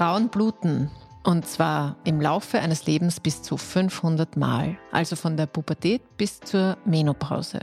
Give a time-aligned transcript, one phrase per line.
[0.00, 0.90] Frauen bluten.
[1.24, 6.40] Und zwar im Laufe eines Lebens bis zu 500 Mal, also von der Pubertät bis
[6.40, 7.58] zur Menopause.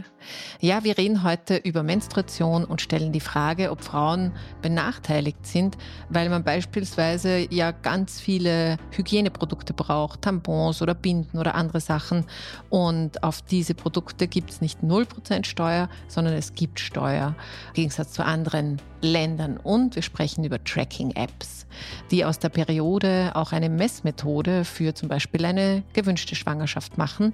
[0.59, 5.75] Ja, wir reden heute über Menstruation und stellen die Frage, ob Frauen benachteiligt sind,
[6.09, 12.25] weil man beispielsweise ja ganz viele Hygieneprodukte braucht, Tampons oder Binden oder andere Sachen.
[12.69, 17.35] Und auf diese Produkte gibt es nicht 0% Steuer, sondern es gibt Steuer,
[17.69, 19.57] im Gegensatz zu anderen Ländern.
[19.57, 21.66] Und wir sprechen über Tracking-Apps,
[22.11, 27.33] die aus der Periode auch eine Messmethode für zum Beispiel eine gewünschte Schwangerschaft machen,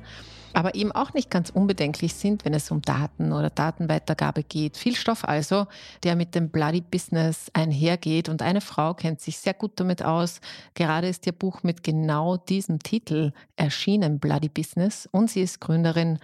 [0.54, 4.78] aber eben auch nicht ganz unbedenklich sind, wenn es um Daten oder Datenweitergabe geht.
[4.78, 5.68] Viel Stoff also,
[6.04, 8.30] der mit dem Bloody Business einhergeht.
[8.30, 10.40] Und eine Frau kennt sich sehr gut damit aus.
[10.76, 15.10] Gerade ist ihr Buch mit genau diesem Titel erschienen, Bloody Business.
[15.12, 16.20] Und sie ist Gründerin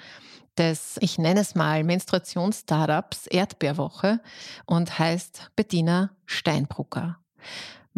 [0.58, 4.20] des, ich nenne es mal, Menstruations-Startups Erdbeerwoche
[4.66, 7.18] und heißt Bettina Steinbrucker.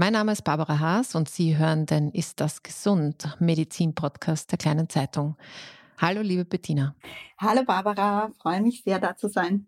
[0.02, 3.38] Mein Name ist Barbara Haas und Sie hören den Ist das gesund?
[3.38, 5.38] Medizin-Podcast der kleinen Zeitung.
[6.00, 6.96] Hallo, liebe Bettina.
[7.38, 8.32] Hallo, Barbara.
[8.42, 9.68] Freue mich sehr, da zu sein.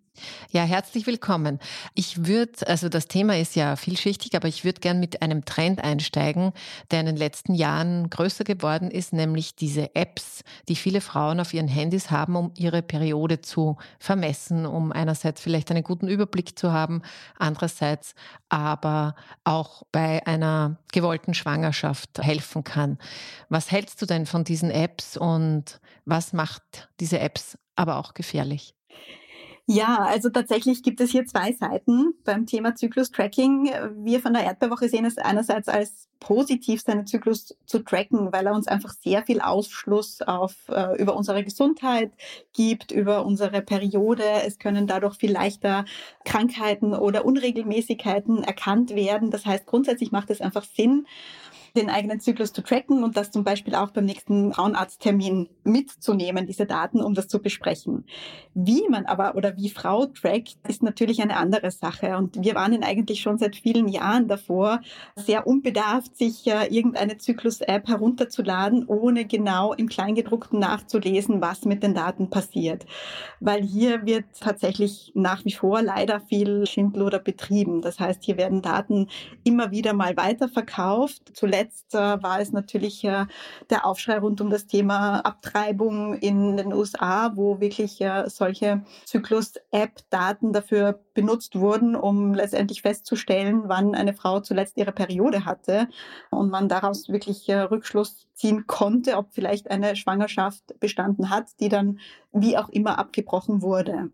[0.51, 1.59] Ja, herzlich willkommen.
[1.95, 5.83] Ich würde, also das Thema ist ja vielschichtig, aber ich würde gern mit einem Trend
[5.83, 6.53] einsteigen,
[6.91, 11.53] der in den letzten Jahren größer geworden ist, nämlich diese Apps, die viele Frauen auf
[11.55, 16.71] ihren Handys haben, um ihre Periode zu vermessen, um einerseits vielleicht einen guten Überblick zu
[16.71, 17.01] haben,
[17.39, 18.13] andererseits
[18.49, 22.99] aber auch bei einer gewollten Schwangerschaft helfen kann.
[23.49, 28.75] Was hältst du denn von diesen Apps und was macht diese Apps aber auch gefährlich?
[29.65, 33.69] Ja, also tatsächlich gibt es hier zwei Seiten beim Thema Zyklus-Tracking.
[34.03, 38.53] Wir von der Erdbeerwoche sehen es einerseits als positiv, seinen Zyklus zu tracken, weil er
[38.53, 42.11] uns einfach sehr viel Ausschluss auf, äh, über unsere Gesundheit
[42.53, 44.23] gibt, über unsere Periode.
[44.45, 45.85] Es können dadurch viel leichter
[46.25, 49.31] Krankheiten oder Unregelmäßigkeiten erkannt werden.
[49.31, 51.07] Das heißt, grundsätzlich macht es einfach Sinn,
[51.75, 56.67] den eigenen Zyklus zu tracken und das zum Beispiel auch beim nächsten Frauenarzttermin mitzunehmen, diese
[56.67, 58.05] Daten, um das zu besprechen.
[58.53, 62.15] Wie man aber oder wie Frau trackt, ist natürlich eine andere Sache.
[62.17, 64.81] Und wir warnen eigentlich schon seit vielen Jahren davor,
[65.15, 71.95] sehr unbedarft, sich äh, irgendeine Zyklus-App herunterzuladen, ohne genau im Kleingedruckten nachzulesen, was mit den
[71.95, 72.85] Daten passiert.
[73.39, 77.81] Weil hier wird tatsächlich nach wie vor leider viel Schindluder betrieben.
[77.81, 79.07] Das heißt, hier werden Daten
[79.43, 81.31] immer wieder mal weiterverkauft.
[81.33, 83.25] Zuletzt Zuletzt äh, war es natürlich äh,
[83.69, 90.51] der Aufschrei rund um das Thema Abtreibung in den USA, wo wirklich äh, solche Zyklus-App-Daten
[90.51, 95.87] dafür benutzt wurden, um letztendlich festzustellen, wann eine Frau zuletzt ihre Periode hatte
[96.31, 101.99] und man daraus wirklich Rückschluss ziehen konnte, ob vielleicht eine Schwangerschaft bestanden hat, die dann
[102.33, 104.09] wie auch immer abgebrochen wurde.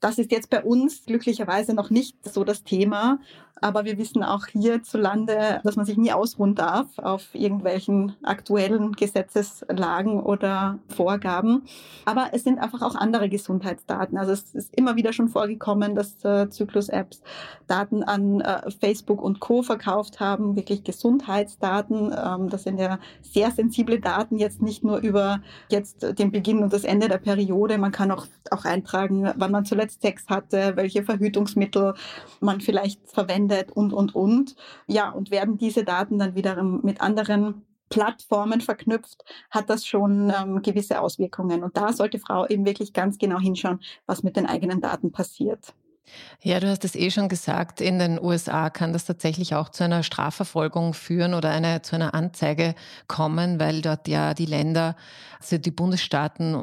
[0.00, 3.20] Das ist jetzt bei uns glücklicherweise noch nicht so das Thema.
[3.60, 10.20] Aber wir wissen auch hierzulande, dass man sich nie ausruhen darf auf irgendwelchen aktuellen Gesetzeslagen
[10.20, 11.62] oder Vorgaben.
[12.04, 14.18] Aber es sind einfach auch andere Gesundheitsdaten.
[14.18, 17.22] Also es ist immer wieder schon vorgekommen, dass äh, Zyklus-Apps
[17.68, 19.62] Daten an äh, Facebook und Co.
[19.62, 22.12] verkauft haben, wirklich Gesundheitsdaten.
[22.12, 25.40] Ähm, das sind ja sehr sensible Daten, jetzt nicht nur über
[25.70, 27.78] jetzt den Beginn und das Ende der Periode.
[27.78, 31.94] Man kann auch, auch eintragen, wann man zuletzt Sex hatte, welche Verhütungsmittel
[32.40, 34.56] man vielleicht verwendet verwendet und, und, und.
[34.86, 40.62] Ja, und werden diese Daten dann wiederum mit anderen Plattformen verknüpft, hat das schon ähm,
[40.62, 41.62] gewisse Auswirkungen.
[41.62, 45.74] Und da sollte Frau eben wirklich ganz genau hinschauen, was mit den eigenen Daten passiert.
[46.42, 49.84] Ja, du hast es eh schon gesagt, in den USA kann das tatsächlich auch zu
[49.84, 52.74] einer Strafverfolgung führen oder eine, zu einer Anzeige
[53.08, 54.94] kommen, weil dort ja die Länder,
[55.40, 56.54] also die Bundesstaaten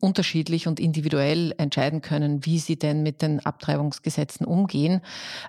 [0.00, 5.02] unterschiedlich und individuell entscheiden können, wie sie denn mit den Abtreibungsgesetzen umgehen.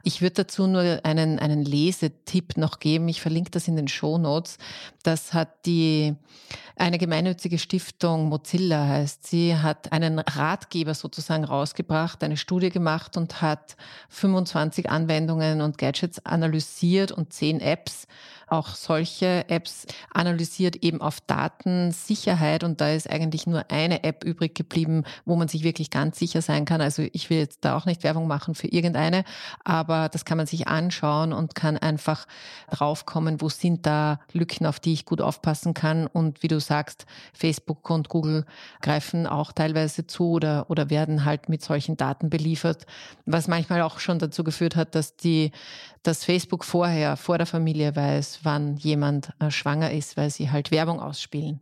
[0.04, 3.08] Ich würde dazu nur einen, einen Lesetipp noch geben.
[3.08, 4.58] Ich verlinke das in den Show Notes.
[5.04, 6.16] Das hat die
[6.80, 13.42] eine gemeinnützige Stiftung, Mozilla heißt sie, hat einen Ratgeber sozusagen rausgebracht, eine Studie gemacht und
[13.42, 13.76] hat
[14.10, 18.08] 25 Anwendungen und Gadgets analysiert und 10 Apps
[18.48, 24.56] auch solche Apps analysiert eben auf Datensicherheit und da ist eigentlich nur eine App übrig
[24.56, 26.82] geblieben, wo man sich wirklich ganz sicher sein kann.
[26.82, 29.24] Also ich will jetzt da auch nicht Werbung machen für irgendeine,
[29.64, 32.26] aber das kann man sich anschauen und kann einfach
[32.70, 37.06] draufkommen, wo sind da Lücken, auf die ich gut aufpassen kann und wie du sagst,
[37.34, 38.46] Facebook und Google
[38.82, 42.86] greifen auch teilweise zu oder, oder werden halt mit solchen Daten beliefert,
[43.26, 45.52] was manchmal auch schon dazu geführt hat, dass die,
[46.08, 50.72] dass Facebook vorher, vor der Familie weiß, wann jemand äh, schwanger ist, weil sie halt
[50.72, 51.62] Werbung ausspielen.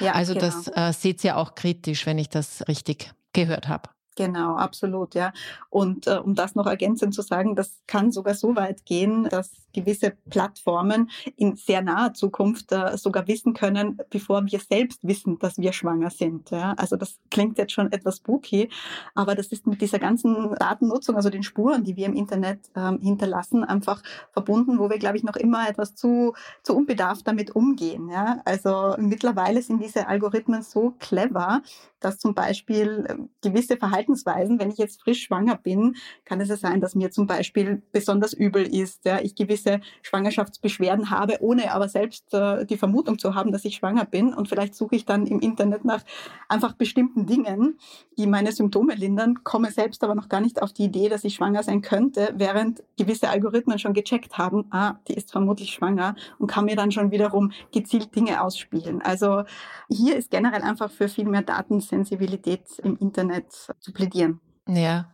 [0.00, 0.46] Ja, also genau.
[0.46, 3.90] das äh, seht ihr auch kritisch, wenn ich das richtig gehört habe.
[4.16, 5.32] Genau, absolut, ja.
[5.70, 9.50] Und äh, um das noch ergänzend zu sagen, das kann sogar so weit gehen, dass
[9.74, 15.58] gewisse Plattformen in sehr naher Zukunft äh, sogar wissen können, bevor wir selbst wissen, dass
[15.58, 16.50] wir schwanger sind.
[16.50, 16.74] Ja.
[16.76, 18.70] Also das klingt jetzt schon etwas spooky,
[19.14, 23.00] aber das ist mit dieser ganzen Datennutzung, also den Spuren, die wir im Internet ähm,
[23.00, 24.00] hinterlassen, einfach
[24.32, 28.08] verbunden, wo wir, glaube ich, noch immer etwas zu, zu unbedarft damit umgehen.
[28.08, 28.40] Ja.
[28.44, 31.62] Also mittlerweile sind diese Algorithmen so clever,
[32.04, 36.56] dass zum Beispiel ähm, gewisse Verhaltensweisen, wenn ich jetzt frisch schwanger bin, kann es ja
[36.56, 41.88] sein, dass mir zum Beispiel besonders übel ist, ja, ich gewisse Schwangerschaftsbeschwerden habe, ohne aber
[41.88, 44.34] selbst äh, die Vermutung zu haben, dass ich schwanger bin.
[44.34, 46.02] Und vielleicht suche ich dann im Internet nach
[46.48, 47.78] einfach bestimmten Dingen,
[48.18, 51.34] die meine Symptome lindern, komme selbst aber noch gar nicht auf die Idee, dass ich
[51.34, 56.48] schwanger sein könnte, während gewisse Algorithmen schon gecheckt haben, ah, die ist vermutlich schwanger und
[56.48, 59.02] kann mir dann schon wiederum gezielt Dinge ausspielen.
[59.02, 59.44] Also
[59.88, 64.40] hier ist generell einfach für viel mehr Daten Sensibilität im Internet zu plädieren.
[64.68, 65.12] Ja,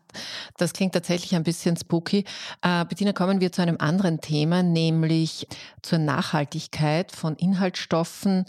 [0.57, 2.25] das klingt tatsächlich ein bisschen spooky.
[2.63, 5.47] Äh, Bettina, kommen wir zu einem anderen Thema, nämlich
[5.83, 8.47] zur Nachhaltigkeit von Inhaltsstoffen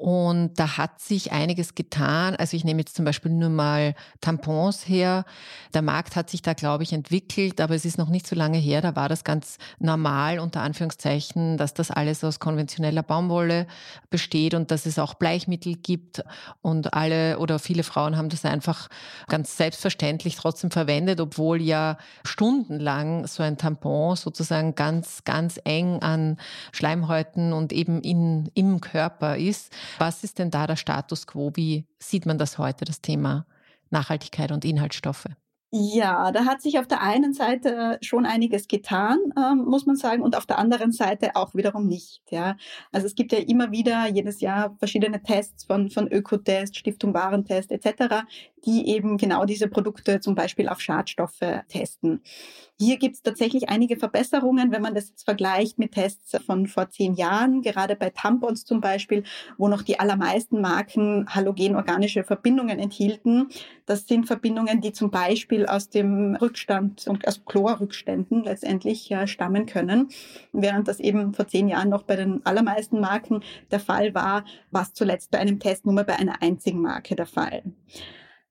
[0.00, 2.34] und da hat sich einiges getan.
[2.34, 5.24] Also ich nehme jetzt zum Beispiel nur mal Tampons her.
[5.72, 8.58] Der Markt hat sich da, glaube ich, entwickelt, aber es ist noch nicht so lange
[8.58, 8.80] her.
[8.80, 13.68] Da war das ganz normal, unter Anführungszeichen, dass das alles aus konventioneller Baumwolle
[14.10, 16.24] besteht und dass es auch Bleichmittel gibt.
[16.60, 18.88] Und alle oder viele Frauen haben das einfach
[19.28, 26.38] ganz selbstverständlich trotzdem verwendet, obwohl ja stundenlang so ein Tampon sozusagen ganz, ganz eng an
[26.72, 29.72] Schleimhäuten und eben in, im Körper ist.
[29.98, 31.52] Was ist denn da der Status quo?
[31.54, 33.46] Wie sieht man das heute, das Thema
[33.90, 35.26] Nachhaltigkeit und Inhaltsstoffe?
[35.76, 40.22] Ja, da hat sich auf der einen Seite schon einiges getan, ähm, muss man sagen,
[40.22, 42.22] und auf der anderen Seite auch wiederum nicht.
[42.30, 42.56] Ja,
[42.92, 47.72] also es gibt ja immer wieder jedes Jahr verschiedene Tests von von Ökotest, Stiftung Warentest
[47.72, 48.22] etc.,
[48.64, 52.22] die eben genau diese Produkte zum Beispiel auf Schadstoffe testen.
[52.80, 56.90] Hier gibt es tatsächlich einige Verbesserungen, wenn man das jetzt vergleicht mit Tests von vor
[56.90, 59.22] zehn Jahren, gerade bei Tampons zum Beispiel,
[59.56, 63.48] wo noch die allermeisten Marken halogenorganische Verbindungen enthielten.
[63.86, 69.66] Das sind Verbindungen, die zum Beispiel aus dem Rückstand und aus Chlorrückständen letztendlich ja, stammen
[69.66, 70.08] können,
[70.52, 74.92] während das eben vor zehn Jahren noch bei den allermeisten Marken der Fall war, was
[74.94, 77.62] zuletzt bei einem Test nur bei einer einzigen Marke der Fall.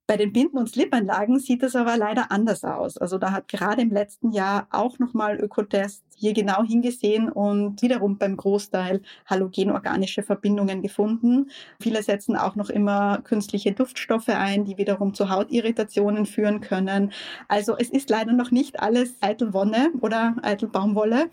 [0.06, 2.98] Bei den Binden- und Slipanlagen sieht es aber leider anders aus.
[2.98, 8.18] Also da hat gerade im letzten Jahr auch nochmal Ökotest hier genau hingesehen und wiederum
[8.18, 11.50] beim Großteil halogenorganische Verbindungen gefunden.
[11.80, 17.14] Viele setzen auch noch immer künstliche Duftstoffe ein, die wiederum zu Hautirritationen führen können.
[17.48, 21.30] Also es ist leider noch nicht alles eitel Wonne oder eitel Baumwolle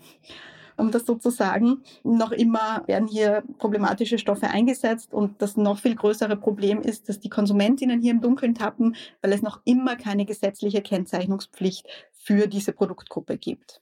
[0.81, 1.83] um das so zu sagen.
[2.03, 7.19] Noch immer werden hier problematische Stoffe eingesetzt und das noch viel größere Problem ist, dass
[7.19, 12.73] die Konsumentinnen hier im Dunkeln tappen, weil es noch immer keine gesetzliche Kennzeichnungspflicht für diese
[12.73, 13.81] Produktgruppe gibt.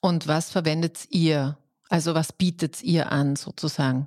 [0.00, 1.58] Und was verwendet ihr?
[1.88, 4.06] Also was bietet ihr an sozusagen?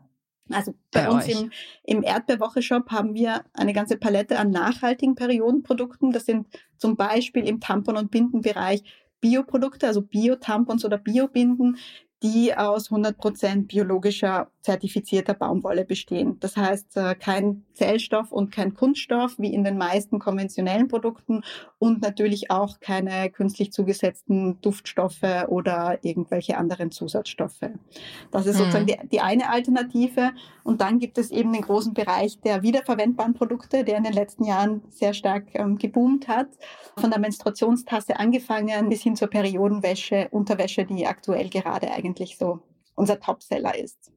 [0.51, 1.41] Also bei, bei uns euch.
[1.41, 1.51] im,
[1.83, 6.11] im Erdbeerwoche-Shop haben wir eine ganze Palette an nachhaltigen Periodenprodukten.
[6.11, 8.83] Das sind zum Beispiel im Tampon- und Bindenbereich
[9.21, 11.77] Bioprodukte, also Bio-Tampons oder Biobinden,
[12.23, 16.37] die aus 100% biologischer zertifizierter Baumwolle bestehen.
[16.39, 21.43] Das heißt, äh, kein Zellstoff und kein Kunststoff wie in den meisten konventionellen Produkten
[21.79, 27.69] und natürlich auch keine künstlich zugesetzten Duftstoffe oder irgendwelche anderen Zusatzstoffe.
[28.31, 28.87] Das ist sozusagen mhm.
[28.87, 30.31] die, die eine Alternative.
[30.63, 34.43] Und dann gibt es eben den großen Bereich der wiederverwendbaren Produkte, der in den letzten
[34.43, 36.49] Jahren sehr stark ähm, geboomt hat.
[36.97, 42.59] Von der Menstruationstasse angefangen bis hin zur Periodenwäsche, Unterwäsche, die aktuell gerade eigentlich so
[42.95, 44.11] unser Topseller ist.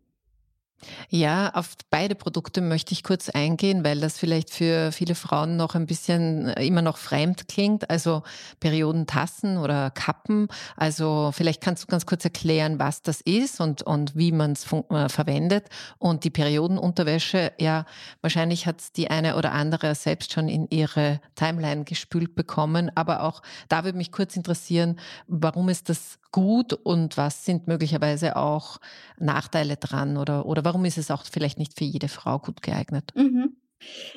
[1.09, 5.75] Ja, auf beide Produkte möchte ich kurz eingehen, weil das vielleicht für viele Frauen noch
[5.75, 7.88] ein bisschen äh, immer noch fremd klingt.
[7.91, 8.23] Also
[8.61, 10.49] Periodentassen oder Kappen.
[10.76, 14.67] Also vielleicht kannst du ganz kurz erklären, was das ist und, und wie man es
[14.73, 15.69] äh, verwendet.
[15.99, 17.87] Und die Periodenunterwäsche, ja,
[18.21, 22.91] wahrscheinlich hat die eine oder andere selbst schon in ihre Timeline gespült bekommen.
[22.95, 28.35] Aber auch da würde mich kurz interessieren, warum ist das gut und was sind möglicherweise
[28.35, 28.81] auch
[29.21, 33.12] Nachteile dran oder, oder warum ist es auch vielleicht nicht für jede Frau gut geeignet?
[33.14, 33.55] Mhm.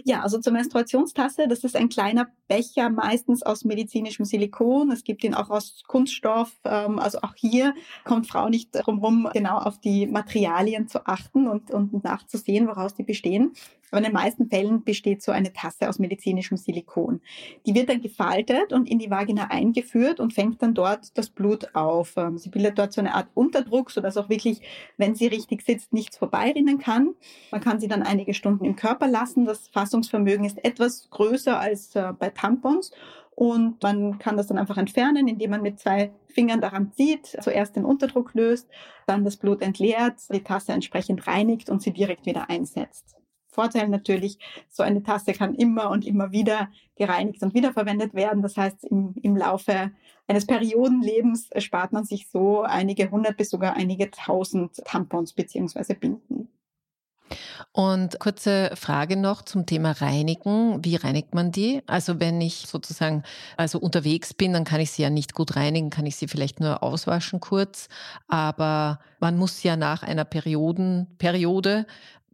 [0.03, 4.91] Ja, also zur Menstruationstasse, das ist ein kleiner Becher, meistens aus medizinischem Silikon.
[4.91, 6.53] Es gibt ihn auch aus Kunststoff.
[6.63, 11.47] Ähm, also auch hier kommt Frau nicht drum herum, genau auf die Materialien zu achten
[11.47, 13.51] und, und nachzusehen, woraus die bestehen.
[13.91, 17.21] Aber in den meisten Fällen besteht so eine Tasse aus medizinischem Silikon.
[17.65, 21.73] Die wird dann gefaltet und in die Vagina eingeführt und fängt dann dort das Blut
[21.73, 22.13] auf.
[22.17, 24.61] Ähm, sie bildet dort so eine Art Unterdruck, sodass auch wirklich,
[24.97, 27.15] wenn sie richtig sitzt, nichts vorbeirinnen kann.
[27.51, 29.45] Man kann sie dann einige Stunden im Körper lassen.
[29.45, 32.91] Das Fassungsvermögen ist etwas größer als äh, bei Tampons.
[33.37, 37.75] Und man kann das dann einfach entfernen, indem man mit zwei Fingern daran zieht, zuerst
[37.75, 38.67] den Unterdruck löst,
[39.05, 43.15] dann das Blut entleert, die Tasse entsprechend reinigt und sie direkt wieder einsetzt.
[43.57, 44.37] Vorteil natürlich,
[44.69, 48.43] so eine Tasse kann immer und immer wieder gereinigt und wiederverwendet werden.
[48.43, 49.91] Das heißt, im, im Laufe
[50.27, 56.49] eines Periodenlebens spart man sich so einige hundert bis sogar einige tausend Tampons beziehungsweise Binden.
[57.71, 60.83] Und kurze Frage noch zum Thema Reinigen.
[60.83, 61.83] Wie reinigt man die?
[61.85, 63.23] Also wenn ich sozusagen
[63.55, 66.59] also unterwegs bin, dann kann ich sie ja nicht gut reinigen, kann ich sie vielleicht
[66.59, 67.87] nur auswaschen kurz.
[68.27, 71.85] Aber man muss ja nach einer Periodenperiode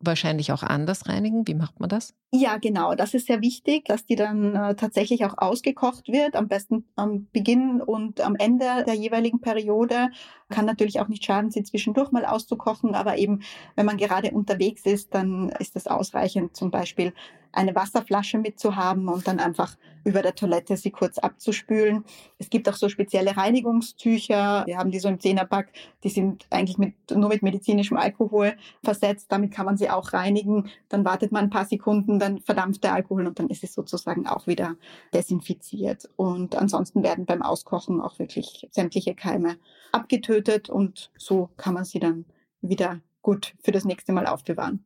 [0.06, 1.48] wahrscheinlich auch anders reinigen.
[1.48, 2.14] Wie macht man das?
[2.32, 2.96] Ja, genau.
[2.96, 6.36] Das ist sehr wichtig, dass die dann äh, tatsächlich auch ausgekocht wird.
[6.36, 10.10] Am besten am Beginn und am Ende der jeweiligen Periode.
[10.50, 12.96] Kann natürlich auch nicht schaden, sie zwischendurch mal auszukochen.
[12.96, 13.42] Aber eben,
[13.76, 17.14] wenn man gerade unterwegs ist, dann ist es ausreichend, zum Beispiel
[17.54, 22.04] eine Wasserflasche mitzuhaben und dann einfach über der Toilette sie kurz abzuspülen.
[22.38, 24.64] Es gibt auch so spezielle Reinigungstücher.
[24.66, 25.72] Wir haben die so im Zehnerpack.
[26.04, 29.32] Die sind eigentlich mit, nur mit medizinischem Alkohol versetzt.
[29.32, 30.70] Damit kann man sie auch reinigen.
[30.90, 34.28] Dann wartet man ein paar Sekunden, dann verdampft der Alkohol und dann ist es sozusagen
[34.28, 34.76] auch wieder
[35.14, 36.10] desinfiziert.
[36.16, 39.58] Und ansonsten werden beim Auskochen auch wirklich sämtliche Keime
[39.92, 42.26] abgetötet und so kann man sie dann
[42.62, 44.84] wieder gut für das nächste Mal aufbewahren.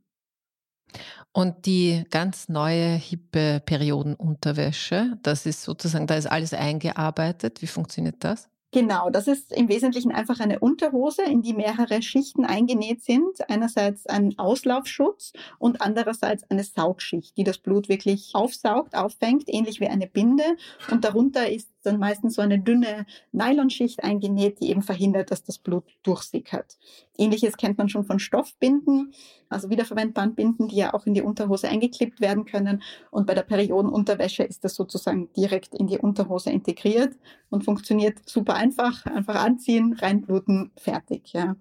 [1.31, 7.61] Und die ganz neue, hippe Periodenunterwäsche, das ist sozusagen, da ist alles eingearbeitet.
[7.61, 8.49] Wie funktioniert das?
[8.77, 13.49] Genau, das ist im Wesentlichen einfach eine Unterhose, in die mehrere Schichten eingenäht sind.
[13.49, 19.87] Einerseits ein Auslaufschutz und andererseits eine Saugschicht, die das Blut wirklich aufsaugt, auffängt, ähnlich wie
[19.87, 20.43] eine Binde.
[20.91, 25.57] Und darunter ist dann meistens so eine dünne Nylonschicht eingenäht, die eben verhindert, dass das
[25.57, 26.77] Blut durchsickert.
[27.17, 29.13] Ähnliches kennt man schon von Stoffbinden,
[29.49, 32.83] also wiederverwendbaren Binden, die ja auch in die Unterhose eingeklippt werden können.
[33.09, 37.15] Und bei der Periodenunterwäsche ist das sozusagen direkt in die Unterhose integriert
[37.49, 38.66] und funktioniert super einfach.
[39.05, 41.33] Einfach anziehen, reinbluten, fertig.
[41.33, 41.55] Ja.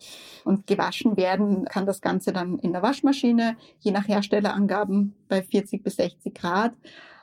[0.45, 5.83] Und gewaschen werden kann das Ganze dann in der Waschmaschine, je nach Herstellerangaben bei 40
[5.83, 6.75] bis 60 Grad.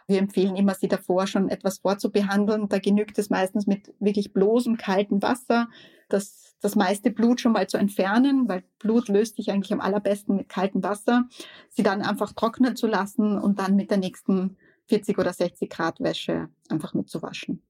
[0.07, 2.67] Wir empfehlen immer, sie davor schon etwas vorzubehandeln.
[2.67, 5.69] Da genügt es meistens mit wirklich bloßem kaltem Wasser,
[6.09, 10.35] das, das meiste Blut schon mal zu entfernen, weil Blut löst sich eigentlich am allerbesten
[10.35, 11.27] mit kaltem Wasser.
[11.69, 15.99] Sie dann einfach trocknen zu lassen und dann mit der nächsten 40 oder 60 Grad
[16.01, 17.61] Wäsche einfach mitzuwaschen.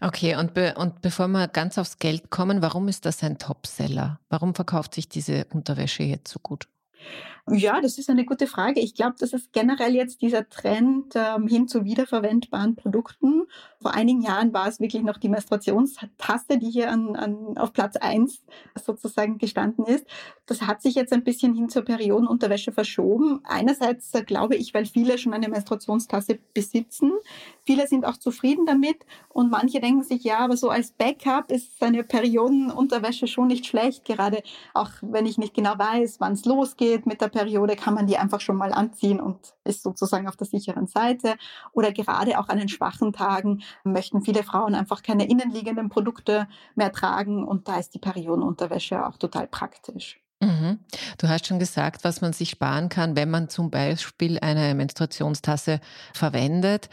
[0.00, 4.20] Okay, und, be und bevor wir ganz aufs Geld kommen, warum ist das ein Topseller?
[4.28, 6.68] Warum verkauft sich diese Unterwäsche jetzt so gut?
[7.50, 8.80] Ja, das ist eine gute Frage.
[8.80, 13.42] Ich glaube, das ist generell jetzt dieser Trend ähm, hin zu wiederverwendbaren Produkten.
[13.82, 17.96] Vor einigen Jahren war es wirklich noch die Menstruationstasse, die hier an, an, auf Platz
[17.96, 18.42] eins
[18.82, 20.06] sozusagen gestanden ist.
[20.46, 23.40] Das hat sich jetzt ein bisschen hin zur Periodenunterwäsche verschoben.
[23.44, 27.12] Einerseits äh, glaube ich, weil viele schon eine Menstruationstasse besitzen.
[27.64, 31.82] Viele sind auch zufrieden damit und manche denken sich, ja, aber so als Backup ist
[31.82, 34.06] eine Periodenunterwäsche schon nicht schlecht.
[34.06, 34.42] Gerade
[34.72, 38.16] auch wenn ich nicht genau weiß, wann es losgeht mit der Periode, kann man die
[38.16, 41.34] einfach schon mal anziehen und ist sozusagen auf der sicheren Seite.
[41.72, 46.92] Oder gerade auch an den schwachen Tagen möchten viele Frauen einfach keine innenliegenden Produkte mehr
[46.92, 50.20] tragen und da ist die Periodenunterwäsche auch total praktisch.
[50.44, 50.80] Mhm.
[51.18, 55.80] Du hast schon gesagt, was man sich sparen kann, wenn man zum Beispiel eine Menstruationstasse
[56.12, 56.88] verwendet.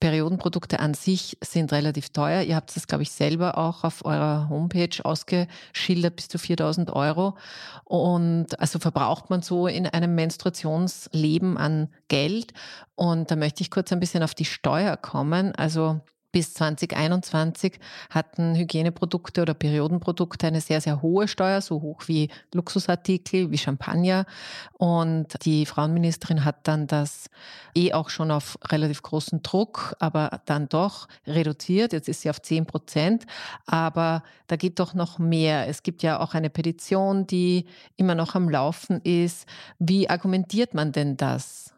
[0.00, 2.42] Periodenprodukte an sich sind relativ teuer.
[2.42, 7.36] Ihr habt das, glaube ich, selber auch auf eurer Homepage ausgeschildert, bis zu 4000 Euro.
[7.84, 12.54] Und also verbraucht man so in einem Menstruationsleben an Geld.
[12.96, 15.54] Und da möchte ich kurz ein bisschen auf die Steuer kommen.
[15.54, 16.00] Also
[16.32, 23.50] bis 2021 hatten Hygieneprodukte oder Periodenprodukte eine sehr, sehr hohe Steuer, so hoch wie Luxusartikel,
[23.50, 24.26] wie Champagner.
[24.72, 27.30] Und die Frauenministerin hat dann das
[27.74, 31.92] eh auch schon auf relativ großen Druck, aber dann doch reduziert.
[31.92, 33.26] Jetzt ist sie auf 10 Prozent.
[33.66, 35.68] Aber da geht doch noch mehr.
[35.68, 39.46] Es gibt ja auch eine Petition, die immer noch am Laufen ist.
[39.78, 41.74] Wie argumentiert man denn das?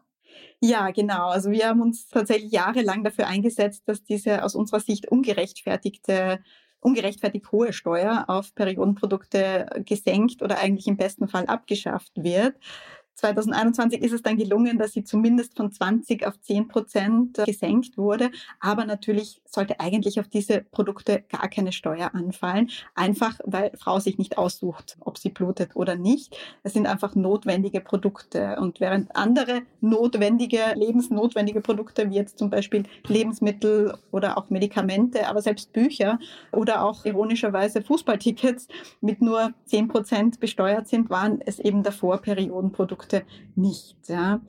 [0.65, 1.27] Ja, genau.
[1.27, 6.39] Also wir haben uns tatsächlich jahrelang dafür eingesetzt, dass diese aus unserer Sicht ungerechtfertigte
[6.79, 12.55] ungerechtfertigt hohe Steuer auf Periodenprodukte gesenkt oder eigentlich im besten Fall abgeschafft wird.
[13.15, 17.97] 2021 ist es dann gelungen, dass sie zumindest von 20 auf 10 Prozent äh, gesenkt
[17.97, 18.31] wurde.
[18.59, 22.69] Aber natürlich sollte eigentlich auf diese Produkte gar keine Steuer anfallen.
[22.95, 26.37] Einfach, weil Frau sich nicht aussucht, ob sie blutet oder nicht.
[26.63, 28.57] Es sind einfach notwendige Produkte.
[28.59, 35.41] Und während andere notwendige, lebensnotwendige Produkte, wie jetzt zum Beispiel Lebensmittel oder auch Medikamente, aber
[35.41, 36.19] selbst Bücher
[36.51, 38.67] oder auch ironischerweise Fußballtickets
[39.01, 43.95] mit nur 10 Prozent besteuert sind, waren es eben davor Periodenprodukte Produkte nicht.
[44.07, 44.41] Ja.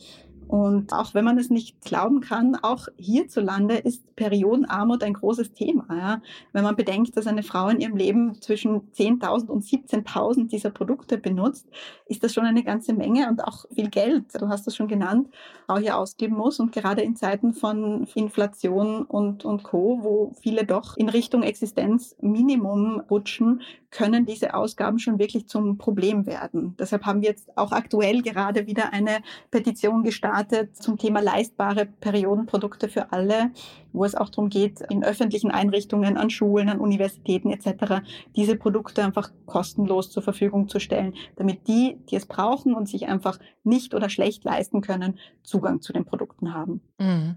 [0.48, 5.86] Und auch wenn man es nicht glauben kann, auch hierzulande ist Periodenarmut ein großes Thema.
[5.90, 6.22] Ja.
[6.52, 11.18] Wenn man bedenkt, dass eine Frau in ihrem Leben zwischen 10.000 und 17.000 dieser Produkte
[11.18, 11.66] benutzt,
[12.06, 15.28] ist das schon eine ganze Menge und auch viel Geld, du hast es schon genannt,
[15.66, 16.60] auch hier ausgeben muss.
[16.60, 23.00] Und gerade in Zeiten von Inflation und, und Co., wo viele doch in Richtung Existenzminimum
[23.10, 26.74] rutschen, können diese Ausgaben schon wirklich zum Problem werden.
[26.78, 29.18] Deshalb haben wir jetzt auch aktuell gerade wieder eine
[29.50, 33.50] Petition gestartet zum Thema leistbare Periodenprodukte für alle,
[33.92, 38.04] wo es auch darum geht, in öffentlichen Einrichtungen, an Schulen, an Universitäten etc.
[38.34, 43.06] diese Produkte einfach kostenlos zur Verfügung zu stellen, damit die, die es brauchen und sich
[43.06, 46.80] einfach nicht oder schlecht leisten können, Zugang zu den Produkten haben.
[46.98, 47.36] Mhm.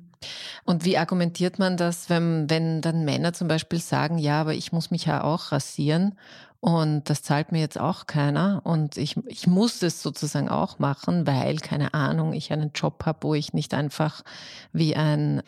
[0.65, 4.71] Und wie argumentiert man das, wenn, wenn dann Männer zum Beispiel sagen, ja, aber ich
[4.71, 6.15] muss mich ja auch rasieren
[6.67, 11.25] und das zahlt mir jetzt auch keiner und ich, ich muss es sozusagen auch machen,
[11.25, 14.21] weil, keine Ahnung, ich einen Job habe, wo ich nicht einfach
[14.73, 15.43] wie ein,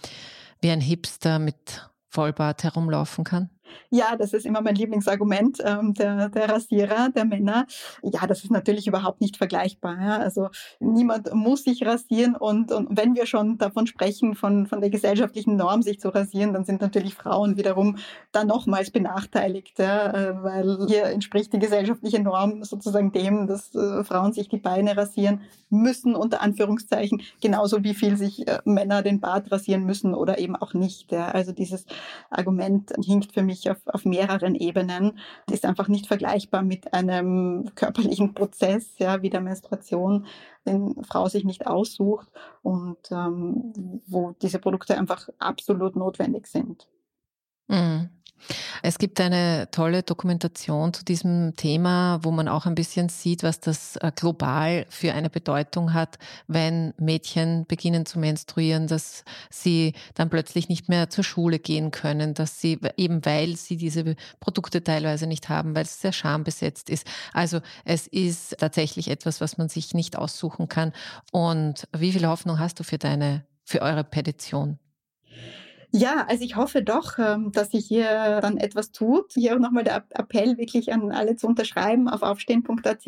[0.61, 3.49] wie ein Hipster mit Vollbart herumlaufen kann?
[3.89, 7.65] Ja, das ist immer mein Lieblingsargument ähm, der, der Rasierer, der Männer.
[8.03, 9.97] Ja, das ist natürlich überhaupt nicht vergleichbar.
[10.01, 10.17] Ja?
[10.17, 10.49] Also
[10.79, 15.55] niemand muss sich rasieren und, und wenn wir schon davon sprechen, von, von der gesellschaftlichen
[15.55, 17.97] Norm, sich zu rasieren, dann sind natürlich Frauen wiederum
[18.31, 20.11] da nochmals benachteiligt, ja?
[20.11, 24.97] Äh, weil hier entspricht die gesellschaftliche Norm sozusagen dem, dass äh, Frauen sich die Beine
[24.97, 30.39] rasieren müssen, unter Anführungszeichen, genauso wie viel sich äh, Männer den Bart rasieren müssen oder
[30.39, 31.11] eben auch nicht.
[31.11, 31.29] Ja?
[31.29, 31.85] Also dieses
[32.29, 35.20] Argument hinkt für mich natürlich auf, auf mehreren Ebenen.
[35.46, 40.25] Das ist einfach nicht vergleichbar mit einem körperlichen Prozess, ja, wie der Menstruation,
[40.66, 42.30] den Frau sich nicht aussucht
[42.62, 46.88] und ähm, wo diese Produkte einfach absolut notwendig sind.
[47.68, 48.10] Mhm.
[48.81, 53.60] Es gibt eine tolle Dokumentation zu diesem Thema, wo man auch ein bisschen sieht, was
[53.60, 56.17] das äh, global für eine Bedeutung hat,
[56.48, 62.34] wenn Mädchen beginnen zu menstruieren, dass sie dann plötzlich nicht mehr zur Schule gehen können,
[62.34, 67.06] dass sie eben weil sie diese Produkte teilweise nicht haben, weil es sehr schambesetzt ist.
[67.34, 70.93] Also es ist tatsächlich etwas, was man sich nicht aussuchen kann.
[71.32, 74.80] Und wie viel Hoffnung hast du für deine, für eure Petition?
[75.91, 79.34] Ja, also ich hoffe doch, ähm, dass sich hier dann etwas tut.
[79.34, 82.08] Hier auch nochmal der Appell wirklich an alle zu unterschreiben.
[82.08, 83.06] Auf aufstehen.at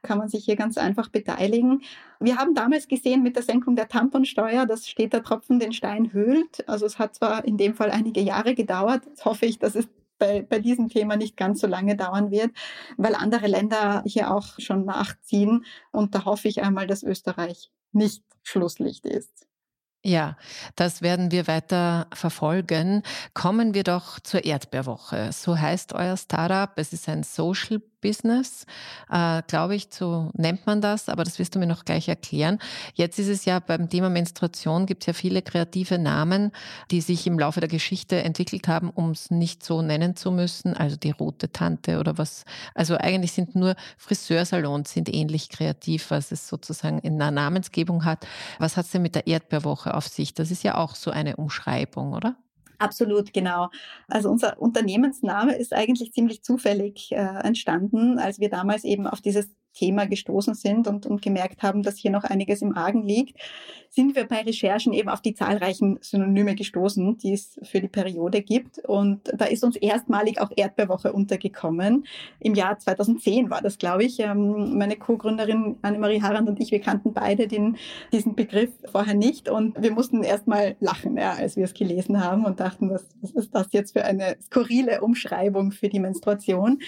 [0.00, 1.82] kann man sich hier ganz einfach beteiligen.
[2.20, 6.14] Wir haben damals gesehen mit der Senkung der Tamponsteuer, dass steht der Tropfen den Stein
[6.14, 6.66] höhlt.
[6.66, 9.02] Also es hat zwar in dem Fall einige Jahre gedauert.
[9.06, 9.86] Jetzt hoffe ich, dass es
[10.18, 12.52] bei, bei diesem Thema nicht ganz so lange dauern wird,
[12.96, 15.66] weil andere Länder hier auch schon nachziehen.
[15.90, 19.51] Und da hoffe ich einmal, dass Österreich nicht Schlusslicht ist.
[20.04, 20.36] Ja,
[20.74, 23.02] das werden wir weiter verfolgen.
[23.34, 25.30] Kommen wir doch zur Erdbeerwoche.
[25.32, 26.70] So heißt euer Startup.
[26.76, 28.66] Es ist ein Social Business,
[29.10, 32.58] äh, glaube ich, so nennt man das, aber das wirst du mir noch gleich erklären.
[32.94, 36.52] Jetzt ist es ja beim Thema Menstruation gibt es ja viele kreative Namen,
[36.90, 40.76] die sich im Laufe der Geschichte entwickelt haben, um es nicht so nennen zu müssen.
[40.76, 42.44] Also die rote Tante oder was.
[42.74, 48.26] Also eigentlich sind nur Friseursalons sind ähnlich kreativ, was es sozusagen in einer Namensgebung hat.
[48.58, 50.34] Was hat es denn mit der Erdbeerwoche auf sich.
[50.34, 52.36] Das ist ja auch so eine Umschreibung, oder?
[52.82, 53.68] Absolut, genau.
[54.08, 59.54] Also unser Unternehmensname ist eigentlich ziemlich zufällig äh, entstanden, als wir damals eben auf dieses
[59.72, 63.38] Thema gestoßen sind und, und gemerkt haben, dass hier noch einiges im Argen liegt,
[63.94, 68.40] sind wir bei Recherchen eben auf die zahlreichen Synonyme gestoßen, die es für die Periode
[68.40, 68.78] gibt.
[68.78, 72.06] Und da ist uns erstmalig auch Erdbeerwoche untergekommen.
[72.40, 74.18] Im Jahr 2010 war das, glaube ich.
[74.20, 77.76] Ähm, meine Co-Gründerin Annemarie Harand und ich, wir kannten beide den,
[78.12, 79.50] diesen Begriff vorher nicht.
[79.50, 83.32] Und wir mussten erstmal lachen, ja, als wir es gelesen haben und dachten, was, was
[83.32, 86.78] ist das jetzt für eine skurrile Umschreibung für die Menstruation?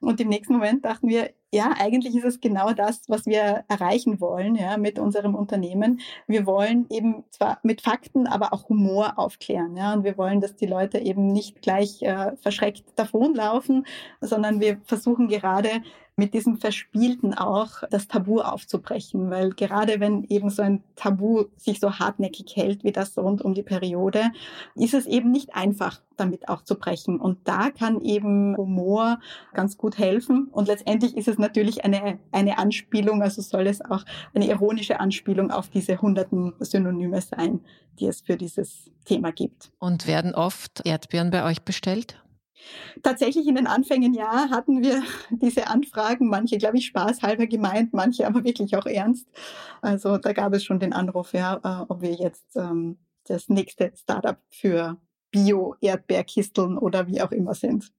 [0.00, 4.20] Und im nächsten Moment dachten wir, ja, eigentlich ist es genau das, was wir erreichen
[4.20, 6.00] wollen ja, mit unserem Unternehmen.
[6.26, 9.76] Wir wollen eben zwar mit Fakten, aber auch Humor aufklären.
[9.76, 13.86] Ja, und wir wollen, dass die Leute eben nicht gleich äh, verschreckt davonlaufen,
[14.20, 15.70] sondern wir versuchen gerade
[16.16, 21.80] mit diesem Verspielten auch das Tabu aufzubrechen, weil gerade wenn eben so ein Tabu sich
[21.80, 24.30] so hartnäckig hält wie das rund um die Periode,
[24.76, 27.18] ist es eben nicht einfach, damit auch zu brechen.
[27.18, 29.18] Und da kann eben Humor
[29.52, 30.48] ganz gut helfen.
[30.52, 35.50] Und letztendlich ist es natürlich eine, eine Anspielung, also soll es auch eine ironische Anspielung
[35.50, 37.60] auf diese hunderten Synonyme sein,
[37.98, 39.72] die es für dieses Thema gibt.
[39.80, 42.23] Und werden oft Erdbeeren bei euch bestellt?
[43.02, 48.26] Tatsächlich in den Anfängen ja hatten wir diese Anfragen, manche glaube ich spaßhalber gemeint, manche
[48.26, 49.28] aber wirklich auch ernst.
[49.82, 53.92] Also da gab es schon den Anruf, ja, äh, ob wir jetzt ähm, das nächste
[53.96, 54.98] Startup für
[55.30, 57.92] Bio-Erdbeerkisteln oder wie auch immer sind.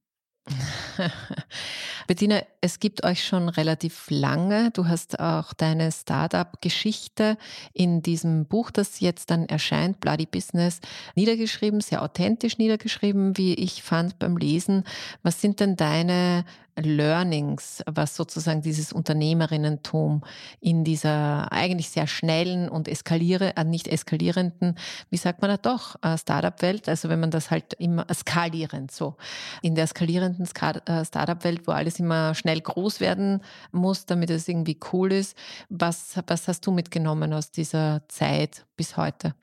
[2.08, 4.72] Bettina, es gibt euch schon relativ lange.
[4.72, 7.38] Du hast auch deine Startup-Geschichte
[7.74, 10.80] in diesem Buch, das jetzt dann erscheint, Bloody Business,
[11.16, 14.84] niedergeschrieben, sehr authentisch niedergeschrieben, wie ich fand beim Lesen.
[15.24, 16.46] Was sind denn deine
[16.78, 20.24] Learnings, was sozusagen dieses Unternehmerinnentum
[20.60, 24.76] in dieser eigentlich sehr schnellen und eskaliere, äh, nicht eskalierenden,
[25.10, 29.16] wie sagt man da doch, äh, Startup-Welt, also wenn man das halt immer skalierend so,
[29.62, 34.80] in der skalierenden äh, Startup-Welt, wo alles immer schnell groß werden muss, damit es irgendwie
[34.92, 35.38] cool ist,
[35.70, 39.34] was, was hast du mitgenommen aus dieser Zeit bis heute?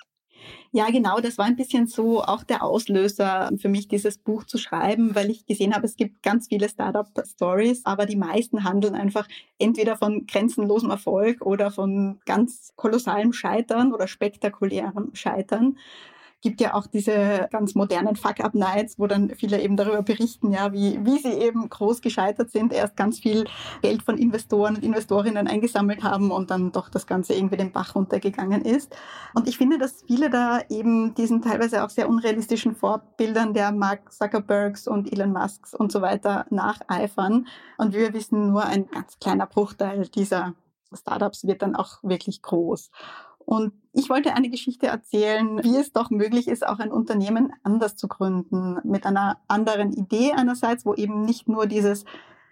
[0.74, 4.56] Ja, genau, das war ein bisschen so auch der Auslöser für mich, dieses Buch zu
[4.56, 9.28] schreiben, weil ich gesehen habe, es gibt ganz viele Startup-Stories, aber die meisten handeln einfach
[9.58, 15.76] entweder von grenzenlosem Erfolg oder von ganz kolossalem Scheitern oder spektakulärem Scheitern
[16.42, 20.98] gibt ja auch diese ganz modernen Fuck-Up-Nights, wo dann viele eben darüber berichten, ja, wie,
[21.04, 23.44] wie sie eben groß gescheitert sind, erst ganz viel
[23.80, 27.94] Geld von Investoren und Investorinnen eingesammelt haben und dann doch das Ganze irgendwie den Bach
[27.94, 28.94] runtergegangen ist.
[29.34, 34.12] Und ich finde, dass viele da eben diesen teilweise auch sehr unrealistischen Vorbildern der Mark
[34.12, 37.46] Zuckerbergs und Elon Musks und so weiter nacheifern.
[37.78, 40.54] Und wir wissen, nur ein ganz kleiner Bruchteil dieser
[40.94, 42.90] Startups wird dann auch wirklich groß.
[43.44, 47.96] Und ich wollte eine Geschichte erzählen, wie es doch möglich ist, auch ein Unternehmen anders
[47.96, 52.04] zu gründen, mit einer anderen Idee einerseits, wo eben nicht nur dieses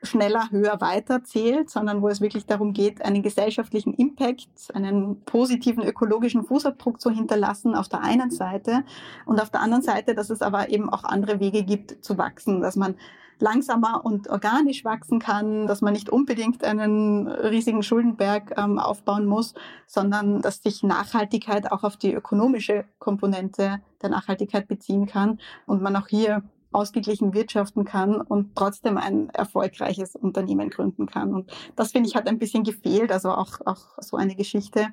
[0.03, 5.83] schneller, höher, weiter zählt, sondern wo es wirklich darum geht, einen gesellschaftlichen Impact, einen positiven
[5.83, 8.85] ökologischen Fußabdruck zu hinterlassen auf der einen Seite
[9.27, 12.61] und auf der anderen Seite, dass es aber eben auch andere Wege gibt zu wachsen,
[12.61, 12.95] dass man
[13.41, 19.55] langsamer und organisch wachsen kann, dass man nicht unbedingt einen riesigen Schuldenberg ähm, aufbauen muss,
[19.87, 25.97] sondern dass sich Nachhaltigkeit auch auf die ökonomische Komponente der Nachhaltigkeit beziehen kann und man
[25.97, 31.35] auch hier ausgeglichen wirtschaften kann und trotzdem ein erfolgreiches Unternehmen gründen kann.
[31.35, 34.89] Und das finde ich hat ein bisschen gefehlt, also auch, auch so eine Geschichte.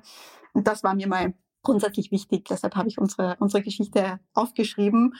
[0.52, 2.46] Und das war mir mal grundsätzlich wichtig.
[2.48, 5.14] Deshalb habe ich unsere, unsere Geschichte aufgeschrieben.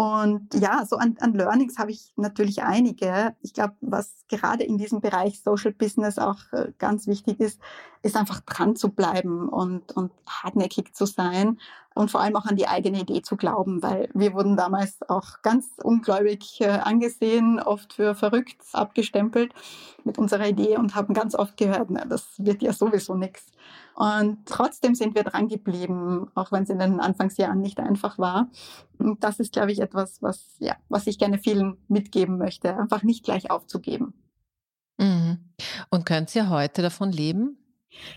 [0.00, 3.36] Und ja, so an, an Learnings habe ich natürlich einige.
[3.42, 7.60] Ich glaube, was gerade in diesem Bereich Social Business auch äh, ganz wichtig ist,
[8.00, 11.58] ist einfach dran zu bleiben und, und hartnäckig zu sein
[11.94, 15.42] und vor allem auch an die eigene Idee zu glauben, weil wir wurden damals auch
[15.42, 19.52] ganz ungläubig äh, angesehen, oft für verrückt abgestempelt
[20.04, 23.52] mit unserer Idee und haben ganz oft gehört, na, das wird ja sowieso nichts.
[23.94, 28.48] Und trotzdem sind wir dran geblieben, auch wenn es in den Anfangsjahren nicht einfach war.
[29.00, 33.02] Und das ist, glaube ich, etwas, was, ja, was ich gerne vielen mitgeben möchte, einfach
[33.02, 34.14] nicht gleich aufzugeben.
[34.98, 35.38] Mhm.
[35.90, 37.56] Und könnt ihr heute davon leben?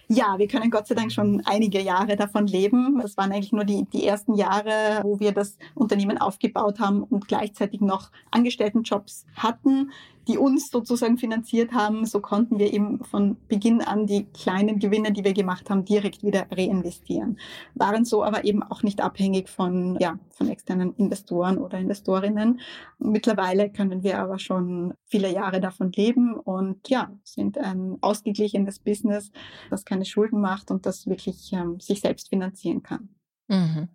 [0.07, 3.01] Ja, wir können Gott sei Dank schon einige Jahre davon leben.
[3.03, 7.27] Es waren eigentlich nur die, die ersten Jahre, wo wir das Unternehmen aufgebaut haben und
[7.27, 9.91] gleichzeitig noch Angestelltenjobs hatten
[10.27, 12.05] die uns sozusagen finanziert haben.
[12.05, 16.23] So konnten wir eben von Beginn an die kleinen Gewinne, die wir gemacht haben, direkt
[16.23, 17.39] wieder reinvestieren.
[17.75, 22.59] Waren so aber eben auch nicht abhängig von, ja, von externen Investoren oder Investorinnen.
[22.99, 29.31] Mittlerweile können wir aber schon viele Jahre davon leben und ja, sind ein ausgeglichenes Business,
[29.69, 33.09] das keine Schulden macht und das wirklich ähm, sich selbst finanzieren kann.
[33.47, 33.89] Mhm.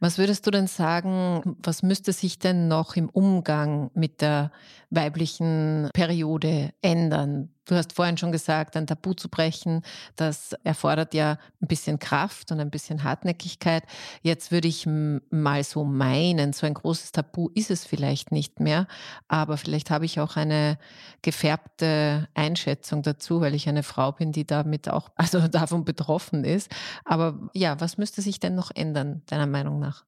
[0.00, 4.52] Was würdest du denn sagen, was müsste sich denn noch im Umgang mit der
[4.90, 7.50] weiblichen Periode ändern?
[7.68, 9.82] Du hast vorhin schon gesagt, ein Tabu zu brechen,
[10.16, 13.84] das erfordert ja ein bisschen Kraft und ein bisschen Hartnäckigkeit.
[14.22, 18.86] Jetzt würde ich mal so meinen, so ein großes Tabu ist es vielleicht nicht mehr,
[19.28, 20.78] aber vielleicht habe ich auch eine
[21.20, 26.70] gefärbte Einschätzung dazu, weil ich eine Frau bin, die damit auch, also davon betroffen ist.
[27.04, 30.06] Aber ja, was müsste sich denn noch ändern, deiner Meinung nach?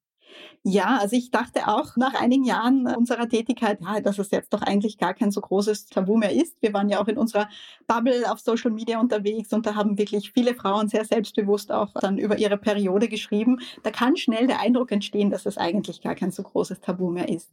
[0.63, 4.61] Ja, also ich dachte auch nach einigen Jahren unserer Tätigkeit, ja, dass es jetzt doch
[4.61, 6.55] eigentlich gar kein so großes Tabu mehr ist.
[6.61, 7.49] Wir waren ja auch in unserer
[7.87, 12.19] Bubble auf Social Media unterwegs und da haben wirklich viele Frauen sehr selbstbewusst auch dann
[12.19, 13.59] über ihre Periode geschrieben.
[13.81, 17.29] Da kann schnell der Eindruck entstehen, dass es eigentlich gar kein so großes Tabu mehr
[17.29, 17.49] ist.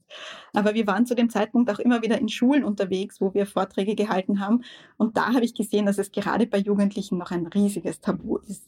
[0.53, 3.95] Aber wir waren zu dem Zeitpunkt auch immer wieder in Schulen unterwegs, wo wir Vorträge
[3.95, 4.65] gehalten haben
[4.99, 8.65] und da habe ich gesehen, dass es gerade bei Jugendlichen noch ein riesiges Tabu ist.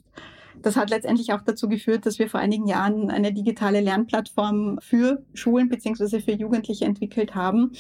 [0.62, 5.25] Das hat letztendlich auch dazu geführt, dass wir vor einigen Jahren eine digitale Lernplattform für
[5.35, 7.73] Schulen beziehungsweise für Jugendliche entwickelt haben,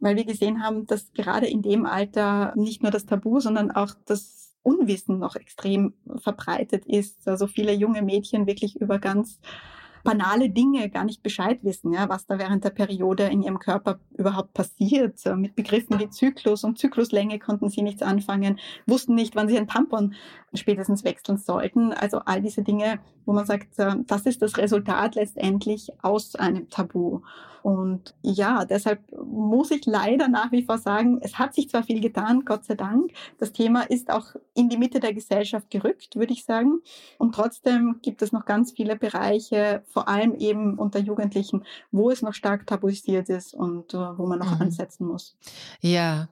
[0.00, 3.94] weil wir gesehen haben, dass gerade in dem Alter nicht nur das Tabu, sondern auch
[4.06, 7.28] das Unwissen noch extrem verbreitet ist.
[7.28, 9.38] Also viele junge Mädchen wirklich über ganz
[10.04, 13.98] banale Dinge gar nicht Bescheid wissen, ja, was da während der Periode in ihrem Körper
[14.16, 15.18] überhaupt passiert.
[15.36, 19.66] Mit Begriffen wie Zyklus und Zykluslänge konnten sie nichts anfangen, wussten nicht, wann sie ein
[19.66, 20.14] Tampon
[20.54, 21.92] spätestens wechseln sollten.
[21.92, 26.68] Also all diese Dinge, wo man sagt, äh, das ist das Resultat letztendlich aus einem
[26.70, 27.20] Tabu.
[27.64, 32.02] Und ja, deshalb muss ich leider nach wie vor sagen, es hat sich zwar viel
[32.02, 33.12] getan, Gott sei Dank.
[33.38, 36.82] Das Thema ist auch in die Mitte der Gesellschaft gerückt, würde ich sagen.
[37.16, 42.20] Und trotzdem gibt es noch ganz viele Bereiche, vor allem eben unter Jugendlichen, wo es
[42.20, 44.60] noch stark tabuisiert ist und uh, wo man noch mhm.
[44.60, 45.34] ansetzen muss.
[45.80, 46.28] Ja,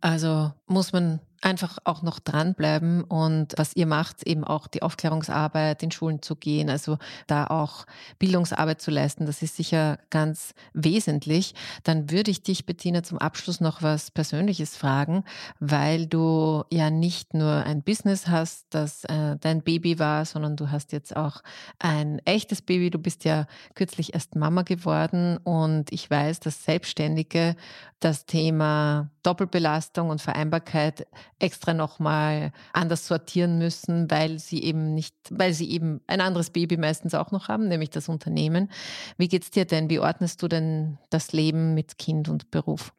[0.00, 5.82] also muss man einfach auch noch dranbleiben und was ihr macht, eben auch die Aufklärungsarbeit
[5.82, 7.86] in Schulen zu gehen, also da auch
[8.18, 11.54] Bildungsarbeit zu leisten, das ist sicher ganz wesentlich.
[11.84, 15.24] Dann würde ich dich, Bettina, zum Abschluss noch was Persönliches fragen,
[15.58, 20.70] weil du ja nicht nur ein Business hast, das äh, dein Baby war, sondern du
[20.70, 21.42] hast jetzt auch
[21.78, 22.90] ein echtes Baby.
[22.90, 27.56] Du bist ja kürzlich erst Mama geworden und ich weiß, dass Selbstständige
[28.00, 31.06] das Thema Doppelbelastung und Vereinbarkeit
[31.42, 36.76] extra nochmal anders sortieren müssen, weil sie eben nicht, weil sie eben ein anderes Baby
[36.76, 38.70] meistens auch noch haben, nämlich das Unternehmen.
[39.16, 39.90] Wie geht's dir denn?
[39.90, 42.92] Wie ordnest du denn das Leben mit Kind und Beruf?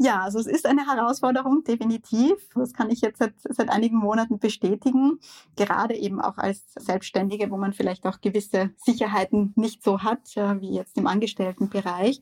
[0.00, 2.34] Ja, also es ist eine Herausforderung, definitiv.
[2.54, 5.18] Das kann ich jetzt seit, seit einigen Monaten bestätigen.
[5.56, 10.72] Gerade eben auch als Selbstständige, wo man vielleicht auch gewisse Sicherheiten nicht so hat, wie
[10.72, 12.20] jetzt im Angestelltenbereich.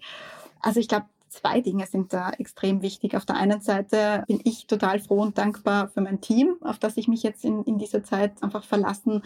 [0.60, 1.04] Also ich glaube,
[1.36, 3.14] Zwei Dinge sind da extrem wichtig.
[3.14, 6.96] Auf der einen Seite bin ich total froh und dankbar für mein Team, auf das
[6.96, 9.22] ich mich jetzt in, in dieser Zeit einfach verlassen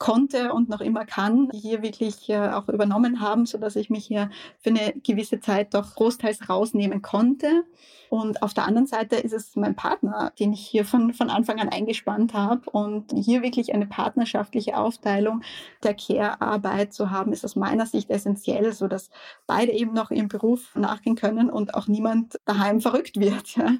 [0.00, 4.06] konnte und noch immer kann, hier wirklich äh, auch übernommen haben, so dass ich mich
[4.06, 7.64] hier für eine gewisse Zeit doch großteils rausnehmen konnte.
[8.08, 11.60] Und auf der anderen Seite ist es mein Partner, den ich hier von, von Anfang
[11.60, 12.68] an eingespannt habe.
[12.70, 15.42] Und hier wirklich eine partnerschaftliche Aufteilung
[15.84, 19.10] der Care-Arbeit zu haben, ist aus meiner Sicht essentiell, so dass
[19.46, 23.54] beide eben noch im Beruf nachgehen können und auch niemand daheim verrückt wird.
[23.54, 23.68] Ja.
[23.68, 23.78] Mhm.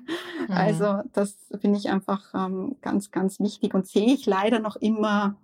[0.48, 5.37] Also das finde ich einfach ähm, ganz, ganz wichtig und sehe ich leider noch immer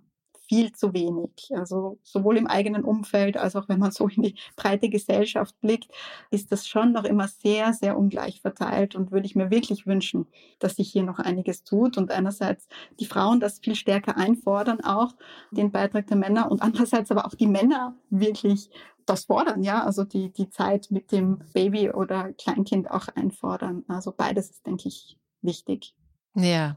[0.47, 1.51] viel zu wenig.
[1.53, 5.91] Also sowohl im eigenen Umfeld als auch wenn man so in die breite Gesellschaft blickt,
[6.31, 10.27] ist das schon noch immer sehr, sehr ungleich verteilt und würde ich mir wirklich wünschen,
[10.59, 12.67] dass sich hier noch einiges tut und einerseits
[12.99, 15.13] die Frauen das viel stärker einfordern, auch
[15.51, 18.69] den Beitrag der Männer und andererseits aber auch die Männer wirklich
[19.05, 23.85] das fordern, ja, also die, die Zeit mit dem Baby oder Kleinkind auch einfordern.
[23.87, 25.95] Also beides ist, denke ich, wichtig.
[26.39, 26.75] Ja,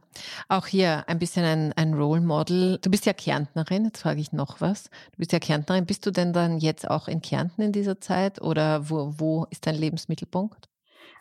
[0.49, 2.79] auch hier ein bisschen ein, ein Role Model.
[2.81, 4.85] Du bist ja Kärntnerin, jetzt frage ich noch was.
[4.85, 5.85] Du bist ja Kärntnerin.
[5.85, 9.67] Bist du denn dann jetzt auch in Kärnten in dieser Zeit oder wo, wo ist
[9.67, 10.71] dein Lebensmittelpunkt?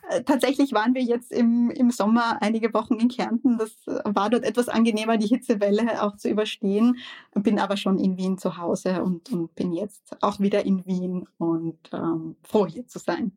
[0.09, 3.57] Äh, tatsächlich waren wir jetzt im, im Sommer einige Wochen in Kärnten.
[3.57, 6.95] Das äh, war dort etwas angenehmer, die Hitzewelle auch zu überstehen.
[7.33, 11.27] Bin aber schon in Wien zu Hause und, und bin jetzt auch wieder in Wien
[11.37, 13.33] und ähm, froh hier zu sein.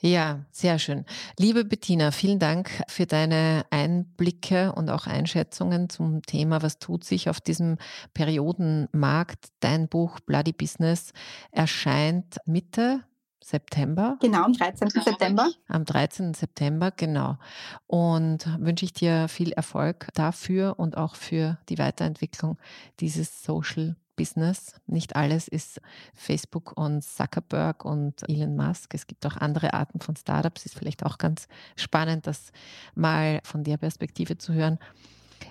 [0.00, 1.04] Ja, sehr schön.
[1.38, 7.28] Liebe Bettina, vielen Dank für deine Einblicke und auch Einschätzungen zum Thema, was tut sich
[7.28, 7.78] auf diesem
[8.14, 9.48] Periodenmarkt.
[9.60, 11.12] Dein Buch Bloody Business
[11.50, 13.02] erscheint Mitte
[13.42, 14.16] September.
[14.20, 14.90] Genau, am 13.
[14.90, 15.48] September.
[15.68, 16.34] Am 13.
[16.34, 17.38] September, genau.
[17.86, 22.58] Und wünsche ich dir viel Erfolg dafür und auch für die Weiterentwicklung
[22.98, 24.74] dieses Social Business.
[24.86, 25.80] Nicht alles ist
[26.14, 28.94] Facebook und Zuckerberg und Elon Musk.
[28.94, 30.66] Es gibt auch andere Arten von Startups.
[30.66, 32.52] Ist vielleicht auch ganz spannend, das
[32.94, 34.78] mal von der Perspektive zu hören.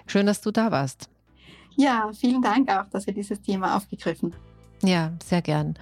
[0.07, 1.09] Schön, dass du da warst.
[1.77, 4.33] Ja, vielen Dank auch, dass wir dieses Thema aufgegriffen.
[4.83, 5.75] Ja, sehr gern.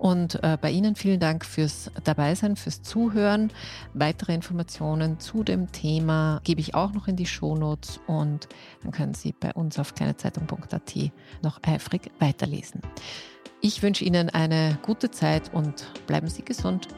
[0.00, 3.52] Und äh, bei Ihnen vielen Dank fürs Dabeisein, fürs Zuhören.
[3.92, 8.48] Weitere Informationen zu dem Thema gebe ich auch noch in die Shownotes und
[8.82, 10.94] dann können Sie bei uns auf kleinezeitung.at
[11.42, 12.80] noch eifrig weiterlesen.
[13.60, 16.88] Ich wünsche Ihnen eine gute Zeit und bleiben Sie gesund.